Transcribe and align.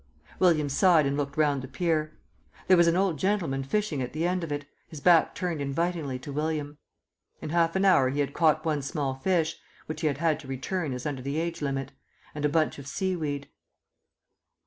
William 0.39 0.67
sighed 0.67 1.05
and 1.05 1.15
looked 1.15 1.37
round 1.37 1.61
the 1.61 1.67
pier. 1.67 2.17
There 2.67 2.75
was 2.75 2.87
an 2.87 2.95
old 2.95 3.19
gentleman 3.19 3.63
fishing 3.63 4.01
at 4.01 4.13
the 4.13 4.25
end 4.25 4.43
of 4.43 4.51
it, 4.51 4.65
his 4.87 4.99
back 4.99 5.35
turned 5.35 5.61
invitingly 5.61 6.17
to 6.17 6.33
William. 6.33 6.79
In 7.39 7.49
half 7.51 7.75
an 7.75 7.85
hour 7.85 8.09
he 8.09 8.19
had 8.19 8.33
caught 8.33 8.65
one 8.65 8.81
small 8.81 9.13
fish 9.13 9.59
(which 9.85 10.01
he 10.01 10.07
had 10.07 10.17
had 10.17 10.39
to 10.39 10.47
return 10.47 10.91
as 10.93 11.05
under 11.05 11.21
the 11.21 11.37
age 11.37 11.61
limit) 11.61 11.91
and 12.33 12.43
a 12.43 12.49
bunch 12.49 12.79
of 12.79 12.87
seaweed. 12.87 13.47